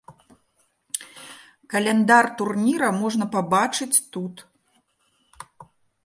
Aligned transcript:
Каляндар 1.73 2.25
турніра 2.39 2.89
можна 3.01 3.25
пабачыць 3.35 4.01
тут. 4.17 4.35